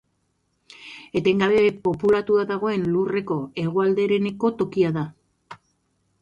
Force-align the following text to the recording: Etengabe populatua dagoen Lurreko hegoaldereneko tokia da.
Etengabe 1.19 1.59
populatua 1.87 2.45
dagoen 2.53 2.87
Lurreko 2.95 3.37
hegoaldereneko 3.65 4.53
tokia 4.63 4.91
da. 4.99 5.07